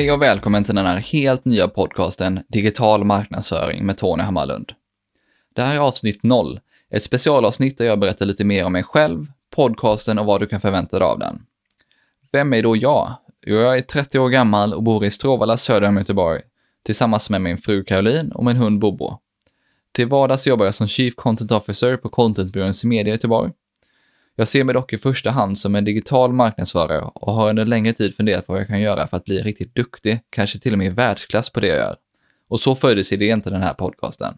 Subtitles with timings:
[0.00, 4.72] Hej och välkommen till den här helt nya podcasten Digital marknadsföring med Tony Hammarlund.
[5.54, 6.60] Det här är avsnitt 0,
[6.90, 10.60] ett specialavsnitt där jag berättar lite mer om mig själv, podcasten och vad du kan
[10.60, 11.46] förvänta dig av den.
[12.32, 13.16] Vem är då jag?
[13.46, 16.40] Jo, jag är 30 år gammal och bor i Stråvalla söder om Göteborg
[16.82, 19.18] tillsammans med min fru Caroline och min hund Bobo.
[19.92, 23.52] Till vardags jobbar jag som Chief Content Officer på Contentbyrån Media i Göteborg.
[24.40, 27.92] Jag ser mig dock i första hand som en digital marknadsförare och har under längre
[27.92, 30.78] tid funderat på vad jag kan göra för att bli riktigt duktig, kanske till och
[30.78, 31.96] med i världsklass på det jag gör.
[32.48, 34.34] Och så föddes idén till den här podcasten.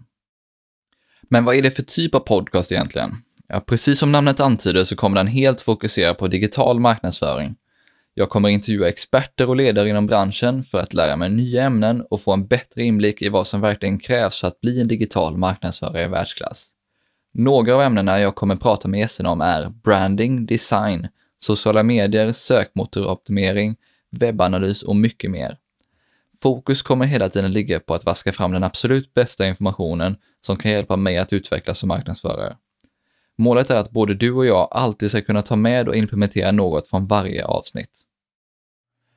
[1.22, 3.10] Men vad är det för typ av podcast egentligen?
[3.48, 7.56] Ja, precis som namnet antyder så kommer den helt fokusera på digital marknadsföring.
[8.14, 12.20] Jag kommer intervjua experter och ledare inom branschen för att lära mig nya ämnen och
[12.20, 16.04] få en bättre inblick i vad som verkligen krävs för att bli en digital marknadsförare
[16.04, 16.72] i världsklass.
[17.34, 23.76] Några av ämnena jag kommer prata med gästerna om är branding, design, sociala medier, sökmotoroptimering,
[24.10, 25.58] webbanalys och mycket mer.
[26.42, 30.70] Fokus kommer hela tiden ligga på att vaska fram den absolut bästa informationen som kan
[30.70, 32.56] hjälpa mig att utvecklas som marknadsförare.
[33.38, 36.88] Målet är att både du och jag alltid ska kunna ta med och implementera något
[36.88, 38.02] från varje avsnitt.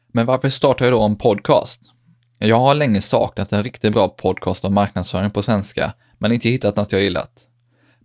[0.08, 1.82] Men varför startar jag då en podcast?
[2.38, 6.76] Jag har länge saknat en riktigt bra podcast om marknadsföring på svenska, men inte hittat
[6.76, 7.48] något jag gillat.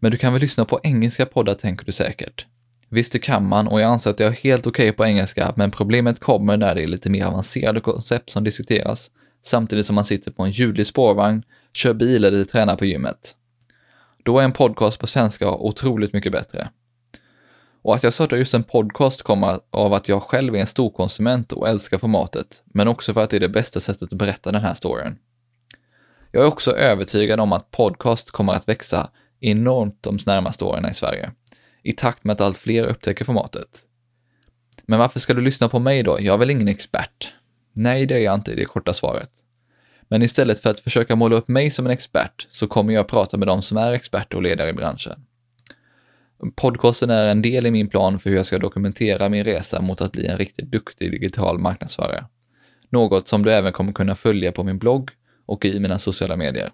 [0.00, 2.46] Men du kan väl lyssna på engelska poddar tänker du säkert.
[2.88, 5.52] Visst det kan man och jag anser att jag är helt okej okay på engelska,
[5.56, 9.10] men problemet kommer när det är lite mer avancerade koncept som diskuteras,
[9.42, 13.34] samtidigt som man sitter på en ljudlig spårvagn, kör bil eller tränar på gymmet.
[14.22, 16.70] Då är en podcast på svenska otroligt mycket bättre.
[17.82, 21.52] Och att jag startar just en podcast kommer av att jag själv är en storkonsument
[21.52, 24.62] och älskar formatet, men också för att det är det bästa sättet att berätta den
[24.62, 25.18] här storyn.
[26.32, 29.10] Jag är också övertygad om att podcast kommer att växa
[29.40, 31.30] enormt de närmaste åren i Sverige,
[31.82, 33.68] i takt med att allt fler upptäcker formatet.
[34.86, 36.18] Men varför ska du lyssna på mig då?
[36.20, 37.32] Jag är väl ingen expert?
[37.72, 39.30] Nej, det är jag inte i det korta svaret.
[40.08, 43.36] Men istället för att försöka måla upp mig som en expert så kommer jag prata
[43.36, 45.26] med de som är experter och ledare i branschen.
[46.54, 50.00] Podcasten är en del i min plan för hur jag ska dokumentera min resa mot
[50.00, 52.24] att bli en riktigt duktig digital marknadsförare.
[52.88, 55.10] Något som du även kommer kunna följa på min blogg
[55.46, 56.70] och i mina sociala medier.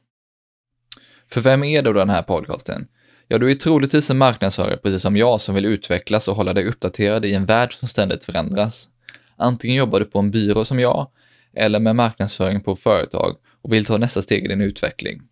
[1.31, 2.89] För vem är då den här podcasten?
[3.29, 6.67] Ja, du är troligtvis en marknadsförare precis som jag som vill utvecklas och hålla dig
[6.67, 8.89] uppdaterad i en värld som ständigt förändras.
[9.37, 11.11] Antingen jobbar du på en byrå som jag,
[11.55, 15.23] eller med marknadsföring på företag och vill ta nästa steg i din utveckling.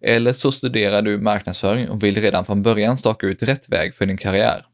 [0.00, 4.06] Eller så studerar du marknadsföring och vill redan från början staka ut rätt väg för
[4.06, 4.66] din karriär.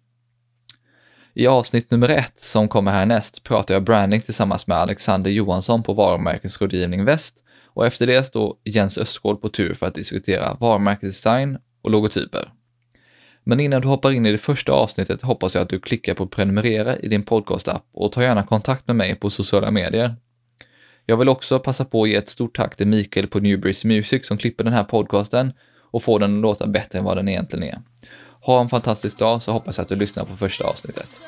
[1.34, 5.92] I avsnitt nummer ett, som kommer härnäst, pratar jag branding tillsammans med Alexander Johansson på
[5.92, 7.44] Varumärkesrådgivning Väst
[7.78, 12.52] och efter det står Jens Östgård på tur för att diskutera varumärkesdesign och logotyper.
[13.44, 16.26] Men innan du hoppar in i det första avsnittet hoppas jag att du klickar på
[16.26, 20.14] prenumerera i din podcastapp och ta gärna kontakt med mig på sociala medier.
[21.06, 24.26] Jag vill också passa på att ge ett stort tack till Mikael på Newbreeze Music
[24.26, 27.68] som klipper den här podcasten och får den att låta bättre än vad den egentligen
[27.68, 27.82] är.
[28.40, 31.20] Ha en fantastisk dag så hoppas jag att du lyssnar på första avsnittet.